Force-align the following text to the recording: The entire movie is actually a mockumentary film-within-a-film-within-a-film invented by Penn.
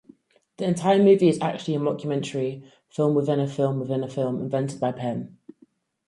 The 0.57 0.65
entire 0.65 0.97
movie 0.97 1.27
is 1.29 1.39
actually 1.41 1.75
a 1.75 1.79
mockumentary 1.79 2.67
film-within-a-film-within-a-film 2.89 4.41
invented 4.41 4.79
by 4.79 4.93
Penn. 4.93 5.37